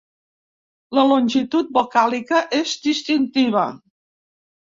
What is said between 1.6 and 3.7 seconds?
vocàlica és distintiva.